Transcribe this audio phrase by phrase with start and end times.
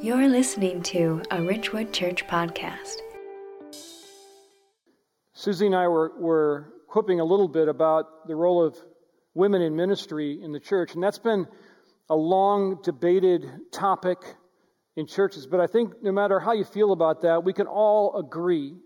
[0.00, 2.98] You're listening to a Ridgewood Church podcast.
[5.32, 8.78] Susie and I were, were quipping a little bit about the role of
[9.34, 11.48] women in ministry in the church, and that's been
[12.08, 14.18] a long debated topic
[14.94, 15.48] in churches.
[15.48, 18.76] But I think no matter how you feel about that, we can all agree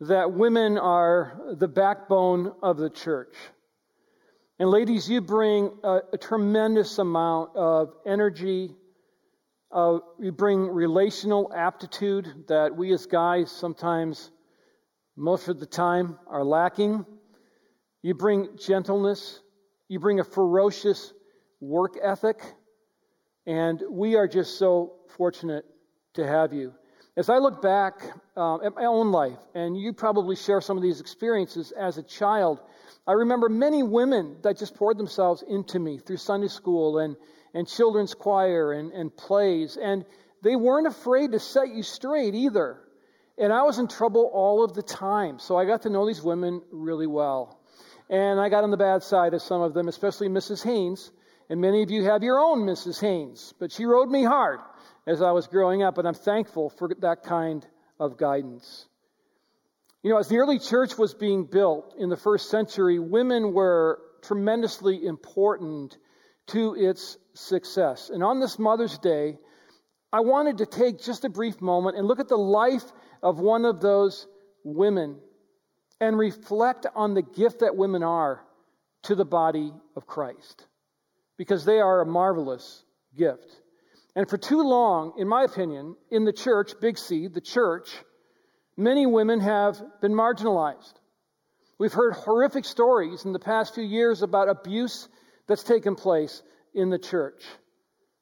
[0.00, 3.34] that women are the backbone of the church.
[4.58, 8.76] And ladies, you bring a, a tremendous amount of energy.
[9.72, 14.30] Uh, you bring relational aptitude that we as guys sometimes,
[15.16, 17.04] most of the time, are lacking.
[18.02, 19.40] You bring gentleness.
[19.88, 21.12] You bring a ferocious
[21.60, 22.40] work ethic.
[23.46, 25.64] And we are just so fortunate
[26.14, 26.72] to have you.
[27.16, 28.02] As I look back
[28.36, 32.02] uh, at my own life, and you probably share some of these experiences as a
[32.02, 32.60] child,
[33.06, 37.16] I remember many women that just poured themselves into me through Sunday school and,
[37.56, 39.78] and children's choir and, and plays.
[39.78, 40.04] And
[40.42, 42.78] they weren't afraid to set you straight either.
[43.38, 45.38] And I was in trouble all of the time.
[45.38, 47.58] So I got to know these women really well.
[48.10, 50.62] And I got on the bad side of some of them, especially Mrs.
[50.64, 51.10] Haynes.
[51.48, 53.00] And many of you have your own Mrs.
[53.00, 53.54] Haynes.
[53.58, 54.60] But she rode me hard
[55.06, 55.96] as I was growing up.
[55.96, 57.66] And I'm thankful for that kind
[57.98, 58.86] of guidance.
[60.02, 63.98] You know, as the early church was being built in the first century, women were
[64.20, 65.96] tremendously important
[66.48, 68.10] to its success.
[68.10, 69.38] And on this Mother's Day,
[70.12, 72.84] I wanted to take just a brief moment and look at the life
[73.22, 74.26] of one of those
[74.64, 75.18] women
[76.00, 78.44] and reflect on the gift that women are
[79.04, 80.66] to the body of Christ.
[81.38, 82.82] Because they are a marvelous
[83.16, 83.60] gift.
[84.14, 87.90] And for too long, in my opinion, in the church, Big C, the church,
[88.76, 90.92] Many women have been marginalized.
[91.78, 95.08] We've heard horrific stories in the past few years about abuse
[95.46, 96.42] that's taken place
[96.76, 97.42] in the church.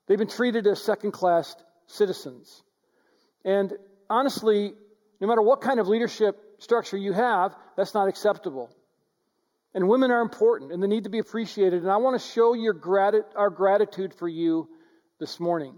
[0.06, 1.54] They've been treated as second class
[1.86, 2.62] citizens.
[3.44, 3.72] And
[4.08, 4.72] honestly,
[5.20, 8.70] no matter what kind of leadership structure you have, that's not acceptable.
[9.74, 11.82] And women are important and they need to be appreciated.
[11.82, 14.68] And I want to show your grati- our gratitude for you
[15.18, 15.74] this morning.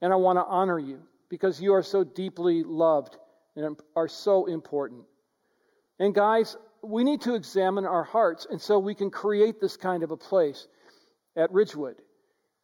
[0.00, 3.16] And I want to honor you because you are so deeply loved
[3.56, 5.02] and are so important.
[5.98, 10.04] And guys, we need to examine our hearts, and so we can create this kind
[10.04, 10.68] of a place
[11.36, 11.96] at Ridgewood.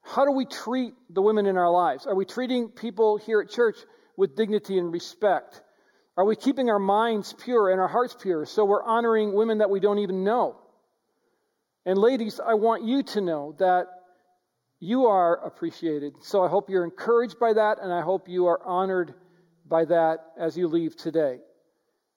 [0.03, 2.07] How do we treat the women in our lives?
[2.07, 3.77] Are we treating people here at church
[4.17, 5.63] with dignity and respect?
[6.17, 9.71] Are we keeping our minds pure and our hearts pure so we're honoring women that
[9.71, 10.61] we don't even know?
[11.87, 13.87] And ladies, I want you to know that
[14.81, 16.15] you are appreciated.
[16.23, 19.15] So I hope you're encouraged by that, and I hope you are honored
[19.67, 21.39] by that as you leave today.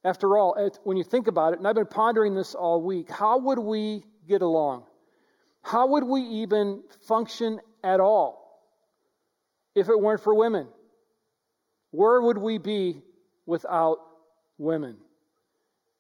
[0.04, 3.40] After all, when you think about it, and I've been pondering this all week, how
[3.40, 4.84] would we get along?
[5.68, 8.62] How would we even function at all
[9.76, 10.70] if it weren't for women?
[11.92, 13.02] Where would we be
[13.46, 13.98] without
[14.58, 14.96] women?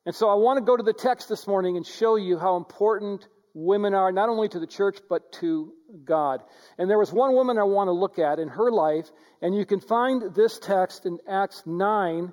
[0.05, 2.55] And so I want to go to the text this morning and show you how
[2.55, 5.73] important women are, not only to the church, but to
[6.05, 6.43] God.
[6.77, 9.09] And there was one woman I want to look at in her life,
[9.41, 12.31] and you can find this text in Acts 9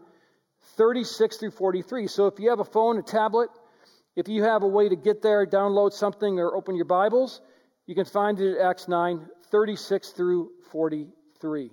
[0.77, 2.07] 36 through 43.
[2.07, 3.51] So if you have a phone, a tablet,
[4.17, 7.41] if you have a way to get there, download something, or open your Bibles,
[7.87, 11.71] you can find it at Acts 9 36 through 43.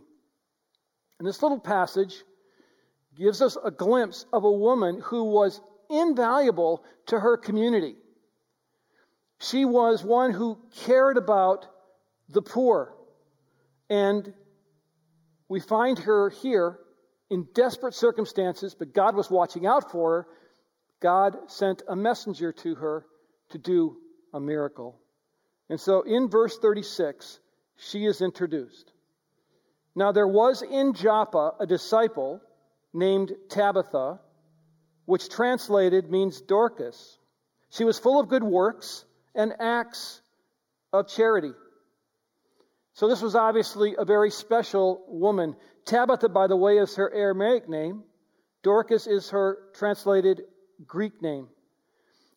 [1.19, 2.23] And this little passage
[3.15, 7.95] gives us a glimpse of a woman who was invaluable to her community.
[9.39, 11.67] She was one who cared about
[12.29, 12.93] the poor.
[13.89, 14.33] And
[15.49, 16.79] we find her here
[17.29, 20.27] in desperate circumstances, but God was watching out for her.
[21.01, 23.05] God sent a messenger to her
[23.49, 23.97] to do
[24.33, 24.99] a miracle.
[25.69, 27.39] And so in verse 36,
[27.77, 28.91] she is introduced.
[29.95, 32.39] Now there was in Joppa a disciple
[32.93, 34.19] named Tabitha,
[35.05, 37.17] which translated means Dorcas.
[37.71, 40.21] She was full of good works and acts
[40.93, 41.53] of charity.
[42.93, 45.55] So this was obviously a very special woman.
[45.85, 48.03] Tabitha, by the way, is her Aramaic name.
[48.63, 50.43] Dorcas is her translated
[50.87, 51.47] Greek name.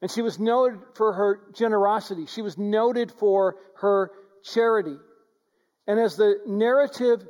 [0.02, 2.26] And she was noted for her generosity.
[2.26, 4.10] She was noted for her
[4.42, 4.96] charity.
[5.86, 7.26] And as the narrative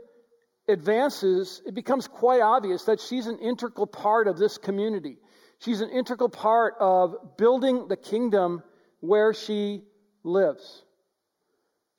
[0.69, 5.19] advances, it becomes quite obvious that she's an integral part of this community.
[5.61, 8.63] She's an integral part of building the kingdom
[9.01, 9.83] where she
[10.23, 10.83] lives.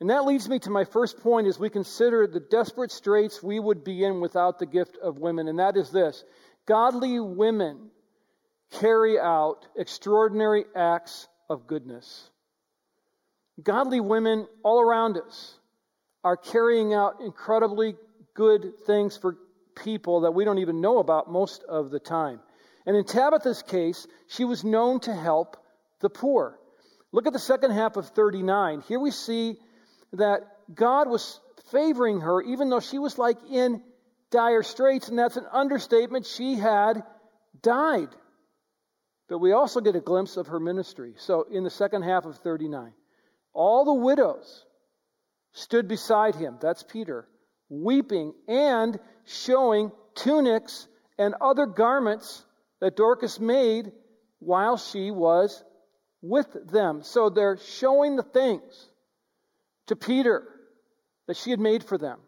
[0.02, 3.60] And that leads me to my first point as we consider the desperate straits we
[3.60, 6.24] would be in without the gift of women, and that is this
[6.66, 7.92] godly women
[8.80, 12.30] carry out extraordinary acts of goodness.
[13.62, 15.58] Godly women all around us
[16.24, 17.96] are carrying out incredibly
[18.34, 19.38] good things for
[19.76, 22.40] people that we don't even know about most of the time.
[22.86, 25.58] And in Tabitha's case, she was known to help
[26.02, 26.60] the poor.
[27.12, 28.82] Look at the second half of 39.
[28.88, 29.58] Here we see
[30.14, 30.42] that
[30.74, 31.40] God was
[31.72, 33.82] favoring her, even though she was like in
[34.32, 36.26] dire straits, and that's an understatement.
[36.26, 37.04] She had
[37.62, 38.10] died.
[39.28, 41.16] But we also get a glimpse of her ministry.
[41.18, 42.94] So in the second half of 39,
[43.54, 44.66] all the widows
[45.54, 47.28] stood beside him, that's Peter,
[47.70, 50.88] weeping and showing tunics
[51.18, 52.46] and other garments
[52.82, 53.92] that Dorcas made
[54.40, 55.64] while she was
[56.22, 57.02] with them.
[57.04, 58.90] So they're showing the things
[59.88, 60.44] to Peter
[61.28, 62.20] that she had made for them.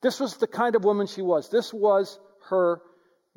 [0.00, 1.50] This was the kind of woman she was.
[1.50, 2.18] This was
[2.48, 2.80] her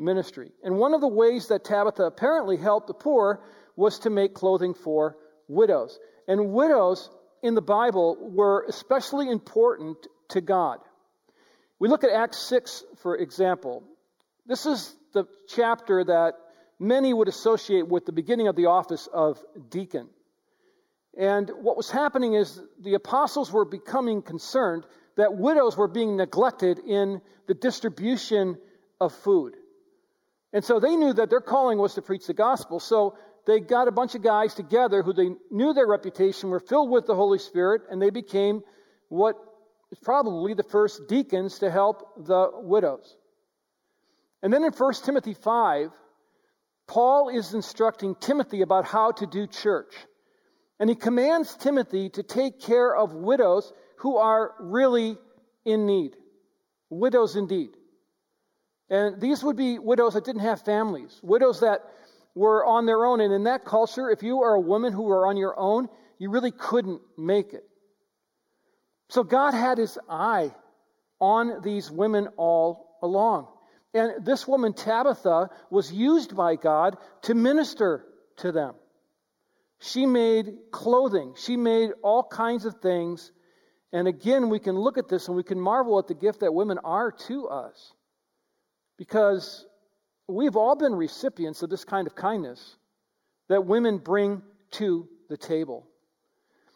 [0.01, 0.51] ministry.
[0.63, 3.41] And one of the ways that Tabitha apparently helped the poor
[3.75, 5.15] was to make clothing for
[5.47, 5.97] widows.
[6.27, 7.09] And widows
[7.41, 9.97] in the Bible were especially important
[10.29, 10.79] to God.
[11.79, 13.83] We look at Acts 6, for example.
[14.45, 16.33] This is the chapter that
[16.79, 19.39] many would associate with the beginning of the office of
[19.69, 20.09] deacon.
[21.17, 24.85] And what was happening is the apostles were becoming concerned
[25.17, 28.57] that widows were being neglected in the distribution
[28.99, 29.55] of food.
[30.53, 32.79] And so they knew that their calling was to preach the gospel.
[32.79, 33.17] So
[33.47, 37.07] they got a bunch of guys together who they knew their reputation, were filled with
[37.07, 38.61] the Holy Spirit, and they became
[39.09, 39.35] what
[39.91, 43.17] is probably the first deacons to help the widows.
[44.43, 45.89] And then in 1 Timothy 5,
[46.87, 49.93] Paul is instructing Timothy about how to do church.
[50.79, 55.17] And he commands Timothy to take care of widows who are really
[55.63, 56.15] in need.
[56.89, 57.69] Widows indeed.
[58.91, 61.79] And these would be widows that didn't have families, widows that
[62.35, 63.21] were on their own.
[63.21, 65.87] And in that culture, if you are a woman who are on your own,
[66.19, 67.63] you really couldn't make it.
[69.09, 70.53] So God had his eye
[71.21, 73.47] on these women all along.
[73.93, 78.05] And this woman, Tabitha, was used by God to minister
[78.37, 78.75] to them.
[79.79, 81.33] She made clothing.
[81.37, 83.31] She made all kinds of things.
[83.93, 86.53] And again, we can look at this and we can marvel at the gift that
[86.53, 87.93] women are to us.
[89.01, 89.65] Because
[90.27, 92.77] we've all been recipients of this kind of kindness
[93.49, 94.43] that women bring
[94.73, 95.87] to the table.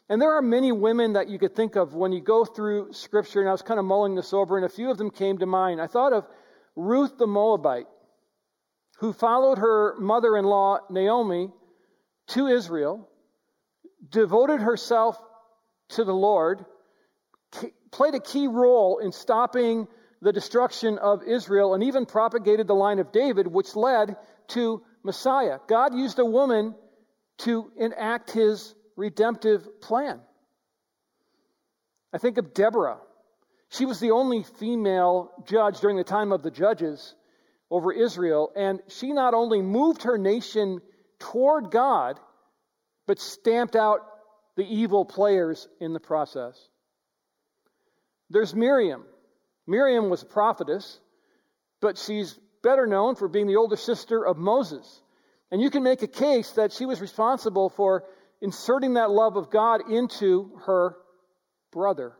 [0.10, 3.42] And there are many women that you could think of when you go through Scripture,
[3.42, 5.46] and I was kind of mulling this over, and a few of them came to
[5.46, 5.80] mind.
[5.80, 6.26] I thought of
[6.76, 7.86] Ruth the Moabite,
[8.98, 11.52] who followed her mother in law, Naomi,
[12.30, 13.08] to Israel,
[14.10, 15.16] devoted herself
[15.90, 16.66] to the Lord,
[17.92, 19.88] played a key role in stopping
[20.26, 24.16] the destruction of Israel, and even propagated the line of David, which led
[24.48, 25.60] to Messiah.
[25.68, 26.74] God used a woman
[27.38, 30.20] to enact his redemptive plan.
[32.12, 32.98] I think of Deborah.
[33.70, 37.14] She was the only female judge during the time of the judges
[37.70, 40.82] over Israel, and she not only moved her nation
[41.20, 42.20] toward God,
[43.06, 44.00] but stamped out
[44.58, 46.58] the evil players in the process.
[48.32, 49.06] There's Miriam.
[49.68, 51.00] Miriam was a prophetess,
[51.82, 55.02] but she's better known for being the older sister of Moses.
[55.52, 58.04] And you can make a case that she was responsible for
[58.42, 60.98] inserting that love of God into her
[61.72, 62.14] brother.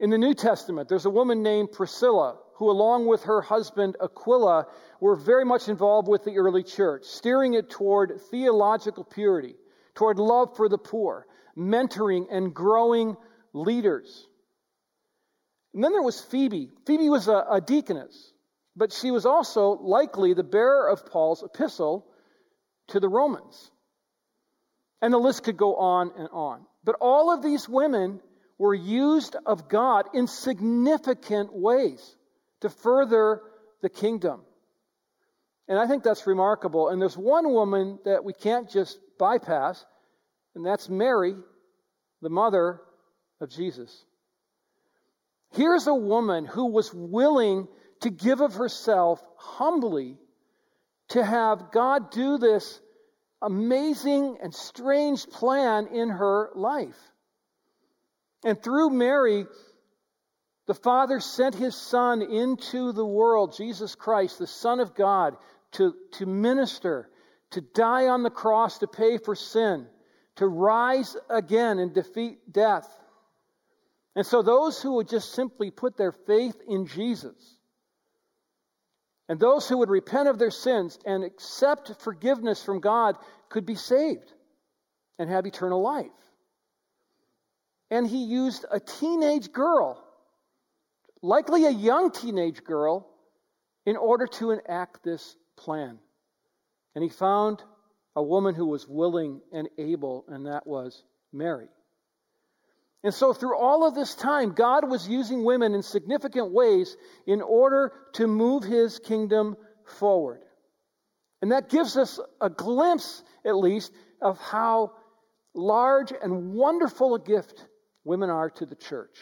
[0.00, 4.66] In the New Testament, there's a woman named Priscilla who, along with her husband Aquila,
[5.00, 9.54] were very much involved with the early church, steering it toward theological purity,
[9.94, 11.26] toward love for the poor,
[11.56, 13.16] mentoring and growing
[13.52, 14.28] leaders.
[15.74, 16.70] And then there was Phoebe.
[16.86, 18.32] Phoebe was a, a deaconess,
[18.76, 22.06] but she was also likely the bearer of Paul's epistle
[22.88, 23.70] to the Romans.
[25.00, 26.64] And the list could go on and on.
[26.84, 28.20] But all of these women
[28.58, 32.16] were used of God in significant ways
[32.60, 33.42] to further
[33.82, 34.40] the kingdom.
[35.68, 36.88] And I think that's remarkable.
[36.88, 39.84] And there's one woman that we can't just bypass,
[40.54, 41.36] and that's Mary,
[42.22, 42.80] the mother
[43.40, 44.04] of Jesus.
[45.52, 47.68] Here's a woman who was willing
[48.00, 50.16] to give of herself humbly
[51.08, 52.80] to have God do this
[53.40, 56.98] amazing and strange plan in her life.
[58.44, 59.46] And through Mary,
[60.66, 65.36] the Father sent his Son into the world, Jesus Christ, the Son of God,
[65.72, 67.08] to, to minister,
[67.52, 69.86] to die on the cross to pay for sin,
[70.36, 72.86] to rise again and defeat death.
[74.18, 77.56] And so those who would just simply put their faith in Jesus,
[79.28, 83.14] and those who would repent of their sins and accept forgiveness from God
[83.48, 84.32] could be saved
[85.20, 86.10] and have eternal life.
[87.92, 90.04] And he used a teenage girl,
[91.22, 93.08] likely a young teenage girl,
[93.86, 95.96] in order to enact this plan.
[96.96, 97.62] And he found
[98.16, 101.68] a woman who was willing and able, and that was Mary.
[103.04, 107.40] And so, through all of this time, God was using women in significant ways in
[107.40, 109.56] order to move his kingdom
[109.98, 110.40] forward.
[111.40, 114.92] And that gives us a glimpse, at least, of how
[115.54, 117.66] large and wonderful a gift
[118.04, 119.16] women are to the church.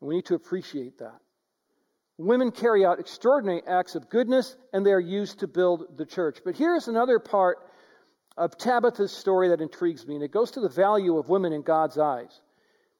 [0.00, 1.18] We need to appreciate that.
[2.18, 6.40] Women carry out extraordinary acts of goodness, and they are used to build the church.
[6.44, 7.58] But here's another part
[8.36, 11.62] of Tabitha's story that intrigues me, and it goes to the value of women in
[11.62, 12.40] God's eyes.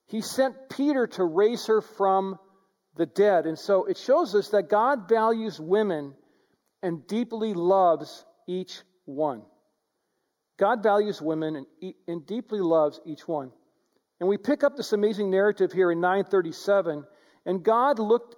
[0.07, 2.39] He sent Peter to raise her from
[2.97, 3.47] the dead.
[3.47, 6.15] And so it shows us that God values women
[6.83, 9.43] and deeply loves each one.
[10.59, 13.53] God values women and, and deeply loves each one.
[14.21, 17.05] And we pick up this amazing narrative here in 937,
[17.47, 18.37] and God looked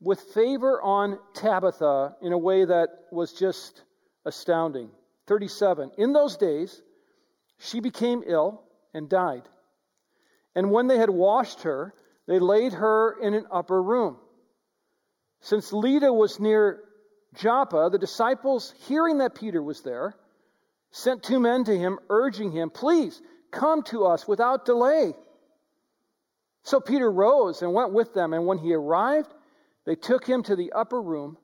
[0.00, 3.82] with favor on Tabitha in a way that was just
[4.24, 4.90] astounding.
[5.26, 5.90] 37.
[5.98, 6.80] In those days,
[7.58, 8.62] she became ill
[8.92, 9.42] and died.
[10.54, 11.94] And when they had washed her,
[12.26, 14.16] they laid her in an upper room.
[15.40, 16.82] Since Lydda was near
[17.34, 20.14] Joppa, the disciples, hearing that Peter was there,
[20.90, 23.20] sent two men to him, urging him, Please
[23.50, 25.14] come to us without delay.
[26.62, 29.32] So Peter rose and went with them, and when he arrived,
[29.84, 31.36] they took him to the upper room.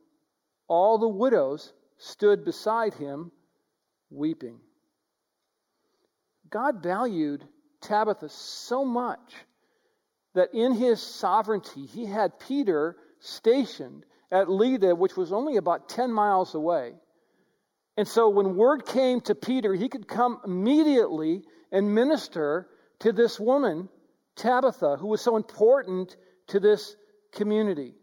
[0.66, 3.32] All the widows stood beside him,
[4.08, 4.60] weeping.
[6.48, 7.46] God valued
[7.80, 9.34] Tabitha so much
[10.34, 16.12] that in his sovereignty, he had Peter stationed at Lydda, which was only about 10
[16.12, 16.94] miles away.
[17.96, 22.68] And so when word came to Peter, he could come immediately and minister
[23.00, 23.88] to this woman,
[24.36, 26.16] Tabitha, who was so important
[26.48, 26.96] to this
[27.32, 27.94] community.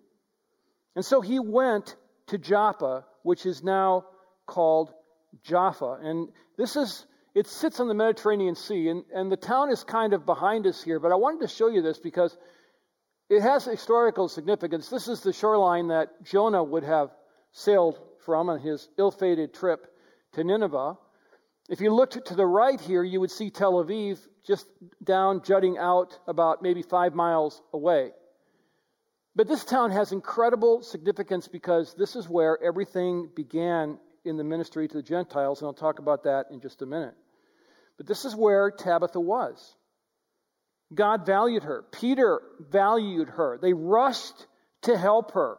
[0.95, 1.95] And so he went
[2.27, 4.05] to Joppa, which is now
[4.45, 4.91] called
[5.43, 5.99] Jaffa.
[6.01, 7.05] And this is
[7.37, 10.81] it sits on the Mediterranean Sea, and, and the town is kind of behind us
[10.81, 12.35] here, but I wanted to show you this because
[13.29, 14.89] it has historical significance.
[14.89, 17.11] This is the shoreline that Jonah would have
[17.51, 19.85] sailed from on his ill fated trip
[20.33, 20.97] to Nineveh.
[21.69, 24.65] If you looked to the right here, you would see Tel Aviv just
[25.03, 28.13] down, jutting out about maybe five miles away.
[29.35, 34.87] But this town has incredible significance because this is where everything began in the ministry
[34.87, 37.13] to the Gentiles, and I'll talk about that in just a minute.
[37.97, 39.75] But this is where Tabitha was.
[40.93, 41.83] God valued her.
[41.91, 43.59] Peter valued her.
[43.61, 44.45] They rushed
[44.83, 45.57] to help her.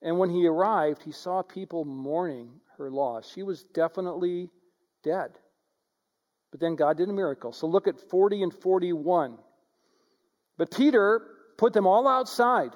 [0.00, 3.30] And when he arrived, he saw people mourning her loss.
[3.32, 4.50] She was definitely
[5.02, 5.30] dead.
[6.50, 7.52] But then God did a miracle.
[7.52, 9.38] So look at 40 and 41.
[10.56, 11.22] But Peter
[11.58, 12.70] put them all outside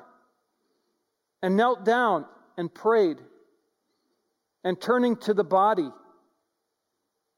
[1.42, 3.18] and knelt down and prayed.
[4.64, 5.88] And turning to the body,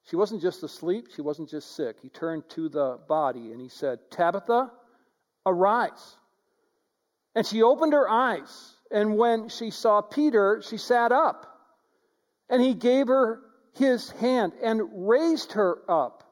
[0.08, 1.96] she wasn't just asleep, she wasn't just sick.
[2.02, 4.70] He turned to the body and he said, Tabitha,
[5.46, 6.16] arise.
[7.34, 8.74] And she opened her eyes.
[8.90, 11.46] And when she saw Peter, she sat up.
[12.48, 13.40] And he gave her
[13.74, 16.24] his hand and raised her up.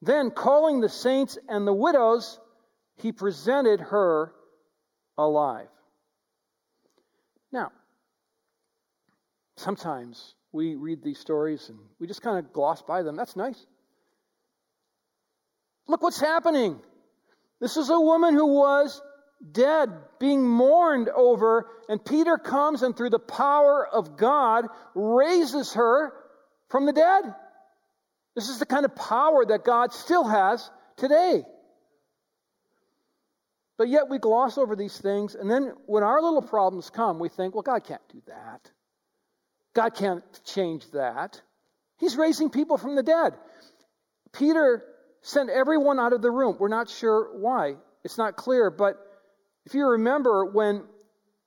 [0.00, 2.38] Then, calling the saints and the widows,
[2.96, 4.32] he presented her
[5.18, 5.68] alive.
[7.52, 7.72] Now,
[9.56, 13.16] sometimes we read these stories and we just kind of gloss by them.
[13.16, 13.66] That's nice.
[15.88, 16.78] Look what's happening.
[17.60, 19.00] This is a woman who was
[19.50, 19.90] dead,
[20.20, 26.12] being mourned over, and Peter comes and through the power of God raises her
[26.68, 27.34] from the dead.
[28.34, 31.42] This is the kind of power that God still has today.
[33.78, 37.28] But yet we gloss over these things, and then when our little problems come, we
[37.28, 38.70] think, well, God can't do that.
[39.74, 41.40] God can't change that.
[41.98, 43.34] He's raising people from the dead.
[44.32, 44.84] Peter
[45.22, 46.56] sent everyone out of the room.
[46.58, 47.76] We're not sure why.
[48.04, 48.96] It's not clear, but
[49.64, 50.84] if you remember when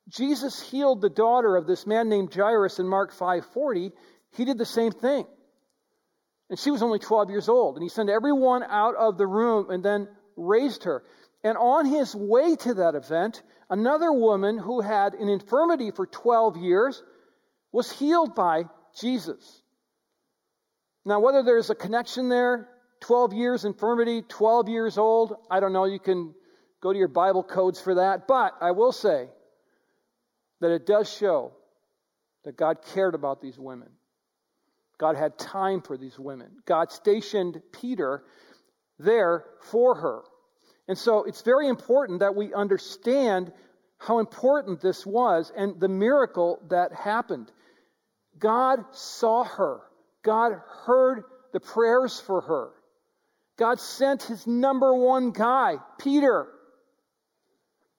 [0.07, 3.91] Jesus healed the daughter of this man named Jairus in Mark 5:40,
[4.31, 5.25] he did the same thing.
[6.49, 9.71] And she was only 12 years old, and he sent everyone out of the room
[9.71, 11.03] and then raised her.
[11.43, 16.57] And on his way to that event, another woman who had an infirmity for 12
[16.57, 17.03] years
[17.75, 18.63] was healed by
[18.97, 19.61] Jesus.
[21.03, 22.69] Now, whether there's a connection there,
[23.01, 25.83] 12 years infirmity, 12 years old, I don't know.
[25.83, 26.33] You can
[26.81, 28.27] go to your Bible codes for that.
[28.27, 29.27] But I will say
[30.61, 31.51] that it does show
[32.45, 33.89] that God cared about these women.
[34.97, 36.51] God had time for these women.
[36.65, 38.23] God stationed Peter
[38.99, 40.21] there for her.
[40.87, 43.51] And so it's very important that we understand
[43.97, 47.51] how important this was and the miracle that happened.
[48.39, 49.81] God saw her.
[50.23, 50.53] God
[50.85, 51.23] heard
[51.53, 52.71] the prayers for her.
[53.57, 56.47] God sent his number one guy, Peter,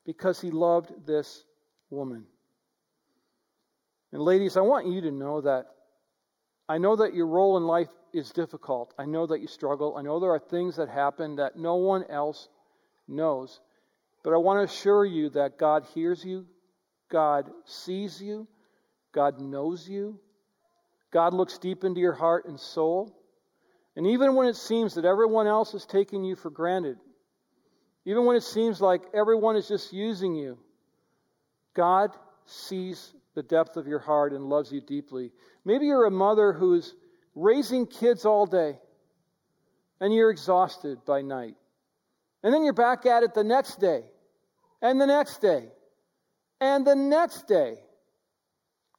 [0.05, 1.45] because he loved this
[1.89, 2.27] woman.
[4.13, 5.67] And ladies, I want you to know that
[6.69, 8.93] I know that your role in life is difficult.
[8.99, 9.97] I know that you struggle.
[9.97, 12.49] I know there are things that happen that no one else
[13.07, 13.61] knows.
[14.25, 16.47] But I want to assure you that God hears you,
[17.09, 18.49] God sees you,
[19.13, 20.19] God knows you,
[21.11, 23.17] God looks deep into your heart and soul.
[23.97, 26.99] And even when it seems that everyone else is taking you for granted,
[28.05, 30.59] even when it seems like everyone is just using you,
[31.75, 32.11] God
[32.45, 35.33] sees the depth of your heart and loves you deeply.
[35.65, 36.95] Maybe you're a mother who's
[37.35, 38.79] raising kids all day
[40.01, 41.55] and you're exhausted by night.
[42.43, 44.03] And then you're back at it the next day,
[44.81, 45.65] and the next day,
[46.61, 47.79] and the next day.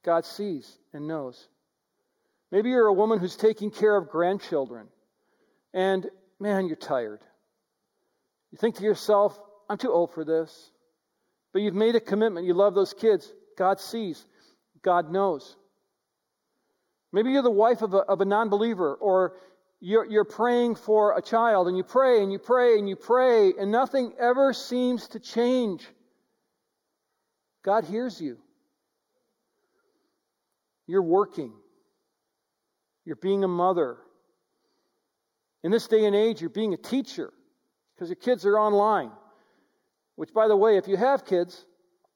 [0.04, 1.48] God sees and knows.
[2.50, 4.88] Maybe you're a woman who's taking care of grandchildren,
[5.74, 6.06] and
[6.40, 7.20] man, you're tired.
[8.50, 9.38] You think to yourself,
[9.68, 10.70] I'm too old for this.
[11.52, 12.46] But you've made a commitment.
[12.46, 13.32] You love those kids.
[13.56, 14.24] God sees,
[14.82, 15.56] God knows.
[17.12, 19.34] Maybe you're the wife of a, of a non believer, or
[19.80, 23.52] you're, you're praying for a child and you pray and you pray and you pray
[23.58, 25.86] and nothing ever seems to change.
[27.64, 28.38] God hears you.
[30.86, 31.52] You're working.
[33.08, 33.96] You're being a mother.
[35.64, 37.32] In this day and age, you're being a teacher
[37.94, 39.10] because your kids are online.
[40.16, 41.64] Which, by the way, if you have kids,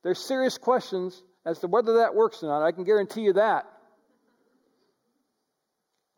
[0.04, 2.62] there's serious questions as to whether that works or not.
[2.62, 3.64] I can guarantee you that.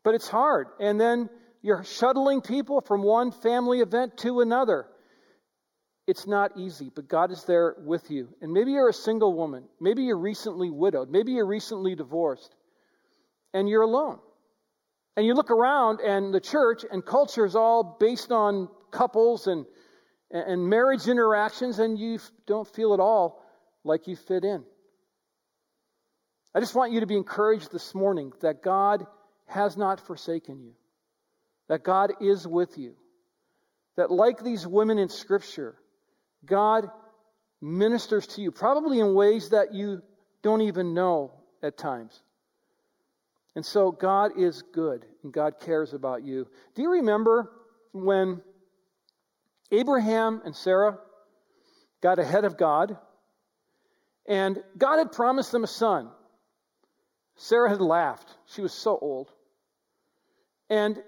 [0.03, 0.67] But it's hard.
[0.81, 1.29] And then
[1.61, 4.87] you're shuttling people from one family event to another.
[6.05, 8.27] It's not easy, but God is there with you.
[8.41, 9.63] And maybe you're a single woman.
[9.79, 11.09] Maybe you're recently widowed.
[11.09, 12.53] Maybe you're recently divorced.
[13.53, 14.19] And you're alone.
[15.15, 19.65] And you look around, and the church and culture is all based on couples and,
[20.29, 23.41] and marriage interactions, and you don't feel at all
[23.83, 24.63] like you fit in.
[26.53, 29.05] I just want you to be encouraged this morning that God
[29.47, 30.73] has not forsaken you,
[31.69, 32.95] that God is with you,
[33.95, 35.75] that like these women in Scripture,
[36.45, 36.89] God
[37.61, 40.01] ministers to you, probably in ways that you
[40.43, 41.31] don't even know
[41.63, 42.21] at times.
[43.55, 46.47] And so God is good and God cares about you.
[46.75, 47.51] Do you remember
[47.93, 48.41] when
[49.71, 50.97] Abraham and Sarah
[52.01, 52.97] got ahead of God
[54.27, 56.09] and God had promised them a son?
[57.37, 58.29] Sarah had laughed.
[58.47, 59.31] She was so old.
[60.69, 61.01] And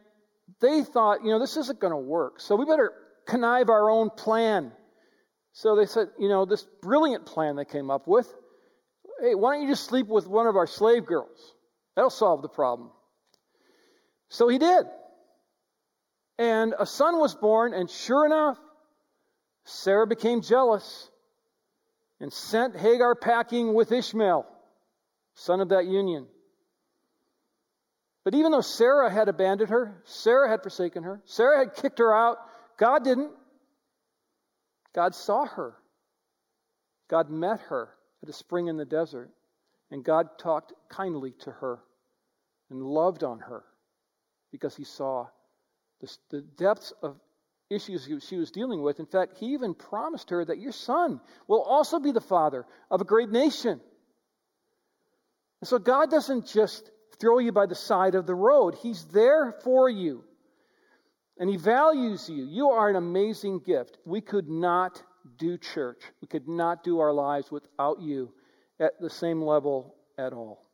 [0.61, 2.39] they thought, you know, this isn't going to work.
[2.39, 2.93] So we better
[3.25, 4.71] connive our own plan.
[5.51, 8.33] So they said, you know, this brilliant plan they came up with
[9.19, 11.53] hey, why don't you just sleep with one of our slave girls?
[11.97, 12.91] That'll solve the problem.
[14.29, 14.85] So he did.
[16.37, 18.59] And a son was born, and sure enough,
[19.65, 21.09] Sarah became jealous
[22.19, 24.45] and sent Hagar packing with Ishmael,
[25.33, 26.27] son of that union.
[28.23, 32.13] But even though Sarah had abandoned her, Sarah had forsaken her, Sarah had kicked her
[32.13, 32.37] out,
[32.77, 33.31] God didn't.
[34.93, 35.73] God saw her.
[37.07, 37.89] God met her
[38.21, 39.31] at a spring in the desert,
[39.89, 41.79] and God talked kindly to her
[42.69, 43.63] and loved on her
[44.51, 45.27] because he saw
[46.01, 47.17] the, the depths of
[47.69, 48.99] issues she was dealing with.
[48.99, 53.01] In fact, he even promised her that your son will also be the father of
[53.01, 53.81] a great nation.
[55.61, 58.75] And so God doesn't just throw you by the side of the road.
[58.75, 60.23] He's there for you.
[61.39, 62.45] And He values you.
[62.45, 63.97] You are an amazing gift.
[64.05, 65.01] We could not
[65.37, 68.31] do church, we could not do our lives without you
[68.79, 70.66] at the same level at all.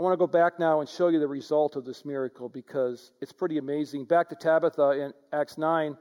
[0.00, 3.12] I want to go back now and show you the result of this miracle because
[3.20, 4.06] it's pretty amazing.
[4.06, 5.94] Back to Tabitha in Acts 9.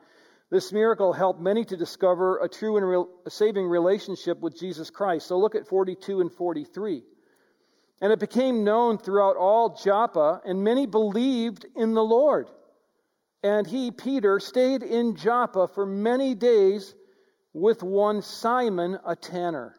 [0.50, 4.90] This miracle helped many to discover a true and real, a saving relationship with Jesus
[4.90, 5.28] Christ.
[5.28, 7.04] So look at 42 and 43.
[8.02, 12.48] And it became known throughout all Joppa, and many believed in the Lord.
[13.44, 16.96] And he, Peter, stayed in Joppa for many days
[17.52, 19.76] with one Simon, a tanner.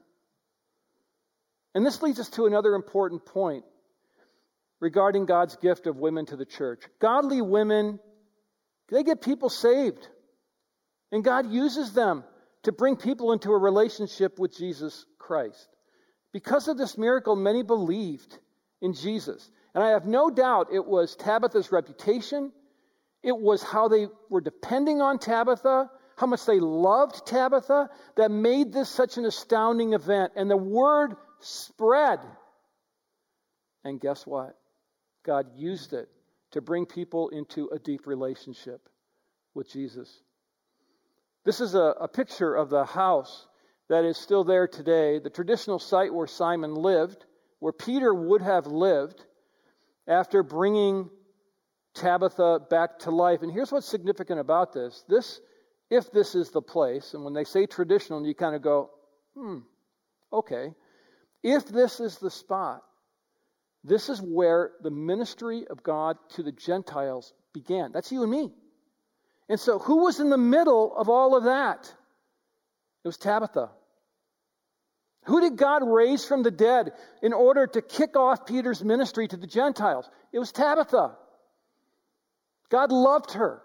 [1.75, 3.65] And this leads us to another important point
[4.81, 6.83] regarding God's gift of women to the church.
[7.01, 8.01] Godly women,
[8.91, 10.09] they get people saved.
[11.13, 12.25] And God uses them
[12.63, 15.69] to bring people into a relationship with Jesus Christ.
[16.33, 18.39] Because of this miracle, many believed
[18.81, 19.51] in Jesus.
[19.75, 22.53] And I have no doubt it was Tabitha's reputation,
[23.23, 28.73] It was how they were depending on Tabitha, how much they loved Tabitha, that made
[28.73, 30.33] this such an astounding event.
[30.37, 32.21] And the word spread.
[33.85, 34.57] And guess what?
[35.25, 36.09] God used it
[36.53, 38.89] to bring people into a deep relationship
[39.55, 40.23] with Jesus.
[41.45, 43.47] This is a, a picture of the house
[43.89, 47.25] that is still there today, the traditional site where Simon lived,
[47.59, 49.25] where Peter would have lived
[50.07, 51.11] after bringing
[51.95, 53.43] Tabitha back to life.
[53.43, 55.05] And here's what's significant about this.
[55.09, 55.41] This,
[55.91, 58.91] if this is the place, and when they say traditional, you kind of go,
[59.35, 59.59] hmm,
[60.33, 60.73] okay.
[61.43, 62.83] If this is the spot,
[63.85, 67.93] this is where the ministry of God to the Gentiles began.
[67.93, 68.53] That's you and me.
[69.49, 71.93] And so, who was in the middle of all of that?
[73.05, 73.71] It was Tabitha.
[75.25, 79.37] Who did God raise from the dead in order to kick off Peter's ministry to
[79.37, 80.09] the Gentiles?
[80.33, 81.17] It was Tabitha.
[82.71, 83.63] God loved her.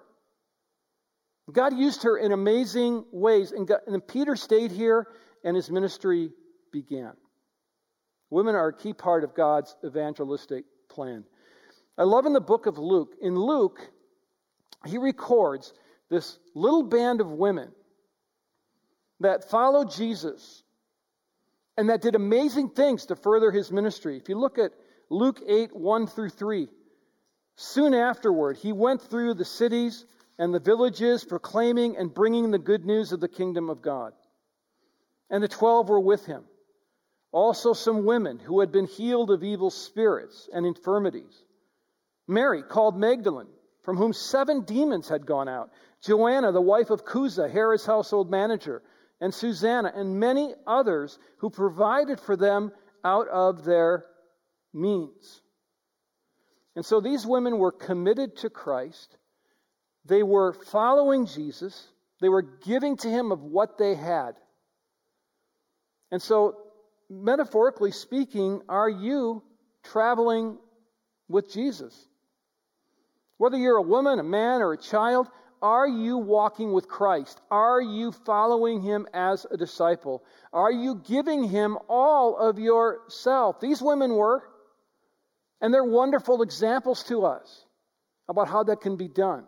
[1.51, 3.51] God used her in amazing ways.
[3.51, 5.07] And, God, and Peter stayed here
[5.43, 6.31] and his ministry
[6.71, 7.13] began.
[8.29, 11.23] Women are a key part of God's evangelistic plan.
[11.97, 13.79] I love in the book of Luke, in Luke,
[14.85, 15.73] he records
[16.09, 17.71] this little band of women
[19.19, 20.63] that followed Jesus
[21.77, 24.17] and that did amazing things to further his ministry.
[24.17, 24.71] If you look at
[25.09, 26.67] Luke 8 1 through 3,
[27.55, 30.05] soon afterward, he went through the cities
[30.37, 34.13] and the villages, proclaiming and bringing the good news of the kingdom of God.
[35.29, 36.43] And the twelve were with him.
[37.35, 41.43] Also, some women who had been healed of evil spirits and infirmities.
[42.29, 43.49] Mary, called Magdalene,
[43.83, 45.69] from whom seven demons had gone out.
[46.01, 48.81] Joanna, the wife of Chuza, Herod's household manager
[49.19, 52.71] and Susanna, and many others who provided for them
[53.03, 54.05] out of their
[54.73, 55.41] means.
[56.77, 59.17] And so these women were committed to Christ.
[60.05, 61.85] They were following Jesus.
[62.21, 64.35] They were giving to him of what they had.
[66.13, 66.61] And so,
[67.09, 69.43] metaphorically speaking, are you
[69.83, 70.57] traveling
[71.27, 72.07] with Jesus?
[73.37, 75.27] Whether you're a woman, a man, or a child,
[75.61, 77.41] are you walking with Christ?
[77.49, 80.23] Are you following him as a disciple?
[80.53, 83.59] Are you giving him all of yourself?
[83.59, 84.43] These women were,
[85.61, 87.65] and they're wonderful examples to us
[88.29, 89.45] about how that can be done.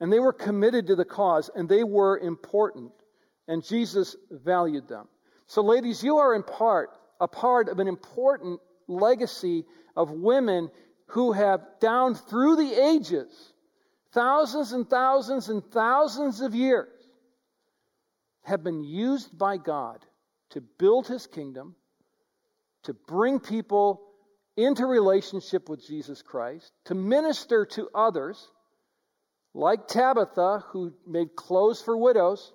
[0.00, 2.92] And they were committed to the cause, and they were important,
[3.48, 5.08] and Jesus valued them.
[5.46, 9.64] So, ladies, you are in part a part of an important legacy
[9.96, 10.70] of women
[11.06, 13.52] who have, down through the ages,
[14.12, 16.88] thousands and thousands and thousands of years,
[18.42, 20.04] have been used by God
[20.50, 21.74] to build his kingdom,
[22.84, 24.02] to bring people
[24.56, 28.50] into relationship with Jesus Christ, to minister to others,
[29.54, 32.52] like Tabitha, who made clothes for widows,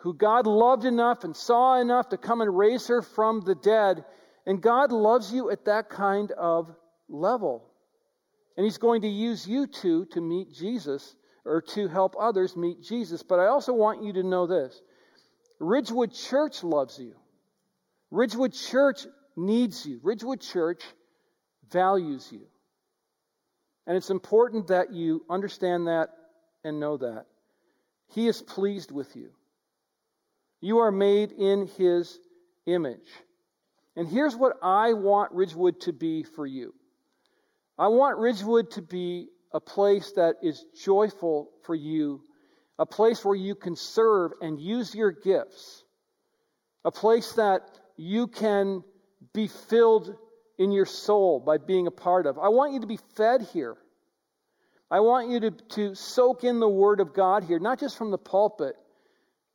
[0.00, 4.04] who God loved enough and saw enough to come and raise her from the dead.
[4.46, 6.74] And God loves you at that kind of
[7.08, 7.64] level.
[8.56, 12.82] And He's going to use you too to meet Jesus or to help others meet
[12.82, 13.22] Jesus.
[13.22, 14.80] But I also want you to know this
[15.58, 17.14] Ridgewood Church loves you.
[18.10, 20.00] Ridgewood Church needs you.
[20.02, 20.82] Ridgewood Church
[21.70, 22.46] values you.
[23.86, 26.08] And it's important that you understand that
[26.64, 27.26] and know that.
[28.14, 29.30] He is pleased with you.
[30.60, 32.18] You are made in His
[32.66, 33.08] image.
[33.96, 36.74] And here's what I want Ridgewood to be for you
[37.78, 42.22] I want Ridgewood to be a place that is joyful for you,
[42.78, 45.84] a place where you can serve and use your gifts,
[46.84, 47.62] a place that
[47.96, 48.82] you can
[49.32, 50.14] be filled
[50.58, 52.38] in your soul by being a part of.
[52.38, 53.76] I want you to be fed here.
[54.90, 58.10] I want you to, to soak in the Word of God here, not just from
[58.10, 58.74] the pulpit,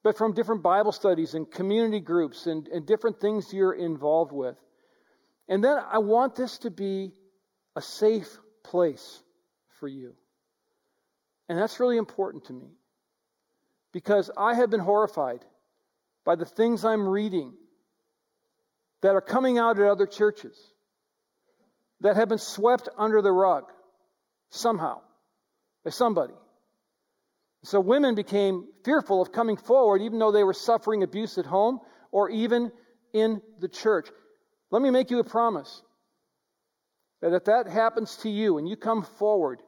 [0.05, 4.55] but from different Bible studies and community groups and, and different things you're involved with.
[5.49, 7.11] And then I want this to be
[7.75, 9.23] a safe place
[9.79, 10.13] for you.
[11.49, 12.67] And that's really important to me
[13.93, 15.43] because I have been horrified
[16.23, 17.53] by the things I'm reading
[19.01, 20.55] that are coming out at other churches
[22.01, 23.63] that have been swept under the rug
[24.51, 25.01] somehow
[25.83, 26.35] by somebody.
[27.65, 31.79] So women became fearful of coming forward even though they were suffering abuse at home
[32.11, 32.71] or even
[33.11, 34.07] in the church.
[34.69, 35.81] Let me make you a promise
[37.21, 39.61] that if that happens to you and you come forward,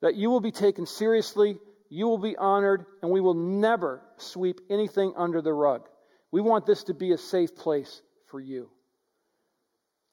[0.00, 1.58] that you will be taken seriously,
[1.88, 5.86] you will be honored, and we will never sweep anything under the rug.
[6.32, 8.68] We want this to be a safe place for you.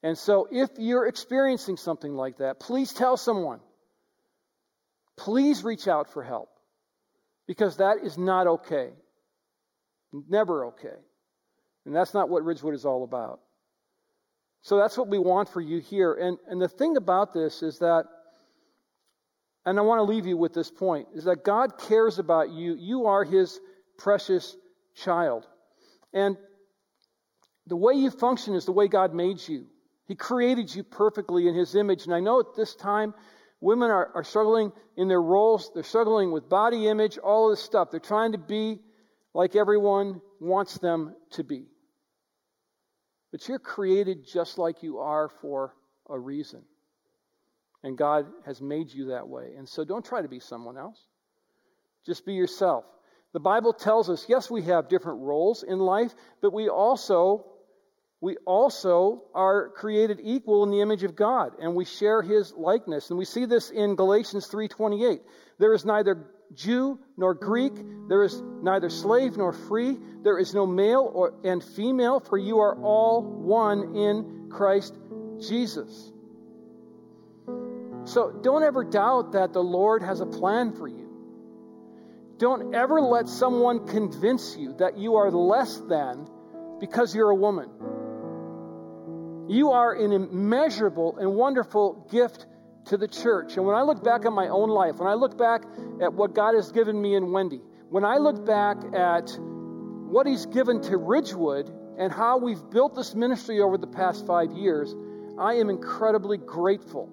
[0.02, 3.60] And so, if you're experiencing something like that, please tell someone.
[5.16, 6.50] please reach out for help
[7.50, 8.90] because that is not okay.
[10.12, 10.94] Never okay.
[11.84, 13.40] And that's not what Ridgewood is all about.
[14.62, 16.14] So that's what we want for you here.
[16.14, 18.04] And, and the thing about this is that,
[19.66, 22.76] and I want to leave you with this point, is that God cares about you.
[22.78, 23.58] You are His
[23.98, 24.56] precious
[24.94, 25.44] child.
[26.12, 26.36] And
[27.66, 29.66] the way you function is the way God made you.
[30.06, 32.04] He created you perfectly in His image.
[32.04, 33.12] And I know at this time,
[33.60, 35.70] women are, are struggling in their roles.
[35.74, 37.90] They're struggling with body image, all this stuff.
[37.90, 38.80] They're trying to be
[39.34, 41.66] like everyone wants them to be.
[43.30, 45.74] But you're created just like you are for
[46.08, 46.62] a reason.
[47.82, 49.54] And God has made you that way.
[49.56, 50.98] And so don't try to be someone else.
[52.04, 52.84] Just be yourself.
[53.32, 57.46] The Bible tells us, yes, we have different roles in life, but we also
[58.20, 63.08] we also are created equal in the image of God and we share his likeness.
[63.10, 65.22] And we see this in Galatians 3:28.
[65.58, 67.72] There is neither Jew nor Greek,
[68.08, 72.58] there is neither slave nor free, there is no male or and female, for you
[72.58, 74.98] are all one in Christ
[75.38, 76.12] Jesus.
[78.04, 81.08] So don't ever doubt that the Lord has a plan for you.
[82.38, 86.26] Don't ever let someone convince you that you are less than
[86.80, 87.70] because you're a woman.
[89.50, 92.46] You are an immeasurable and wonderful gift
[92.84, 93.56] to the church.
[93.56, 95.64] And when I look back at my own life, when I look back
[96.00, 100.46] at what God has given me in Wendy, when I look back at what He's
[100.46, 104.94] given to Ridgewood and how we've built this ministry over the past five years,
[105.36, 107.10] I am incredibly grateful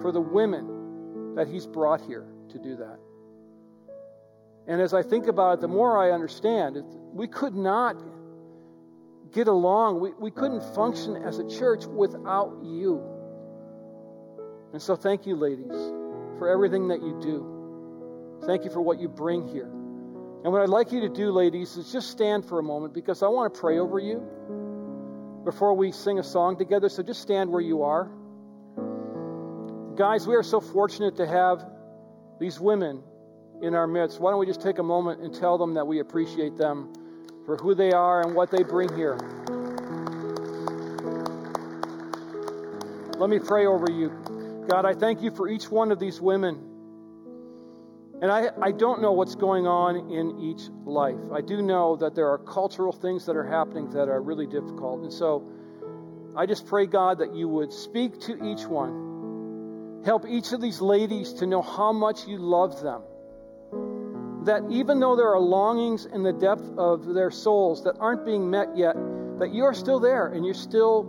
[0.00, 2.98] for the women that He's brought here to do that.
[4.66, 8.00] And as I think about it, the more I understand, we could not
[9.32, 10.00] get along.
[10.00, 13.02] We, we couldn't function as a church without you.
[14.72, 15.76] And so, thank you, ladies,
[16.38, 18.40] for everything that you do.
[18.46, 19.70] Thank you for what you bring here.
[20.42, 23.22] And what I'd like you to do, ladies, is just stand for a moment because
[23.22, 24.26] I want to pray over you
[25.44, 26.88] before we sing a song together.
[26.88, 28.10] So just stand where you are.
[29.96, 31.62] Guys, we are so fortunate to have
[32.38, 33.02] these women
[33.60, 34.18] in our midst.
[34.18, 36.92] Why don't we just take a moment and tell them that we appreciate them
[37.46, 39.16] for who they are and what they bring here?
[43.18, 44.10] Let me pray over you.
[44.68, 46.58] God, I thank you for each one of these women.
[48.22, 51.18] And I, I don't know what's going on in each life.
[51.32, 55.02] I do know that there are cultural things that are happening that are really difficult.
[55.02, 55.50] And so
[56.36, 60.02] I just pray, God, that you would speak to each one.
[60.04, 63.02] Help each of these ladies to know how much you love them.
[64.44, 68.48] That even though there are longings in the depth of their souls that aren't being
[68.48, 68.96] met yet,
[69.38, 71.04] that you are still there and you're still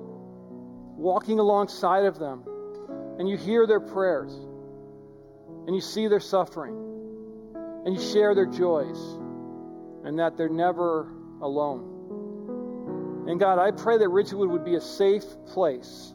[0.98, 2.44] walking alongside of them.
[3.20, 4.34] And you hear their prayers,
[5.67, 6.76] and you see their suffering,
[7.86, 8.98] and you share their joys,
[10.04, 13.28] and that they're never alone.
[13.28, 16.13] And God, I pray that Ridgewood would be a safe place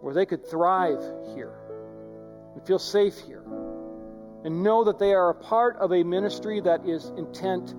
[0.00, 1.02] where they could thrive
[1.34, 1.54] here.
[2.54, 3.44] And feel safe here
[4.44, 7.74] and know that they are a part of a ministry that is intent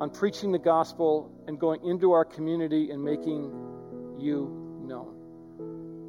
[0.00, 3.50] on preaching the gospel and going into our community and making
[4.18, 5.14] you known.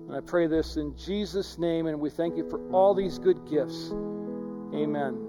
[0.08, 3.48] And I pray this in Jesus' name, and we thank you for all these good
[3.50, 3.92] gifts.
[4.74, 5.26] Amen.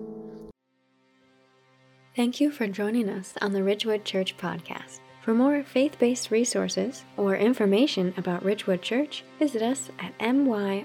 [2.16, 5.00] Thank you for joining us on the Ridgewood Church Podcast.
[5.22, 10.80] For more faith based resources or information about Ridgewood Church, visit us at myrwc.org.